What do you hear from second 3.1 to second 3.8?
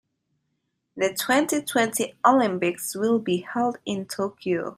be held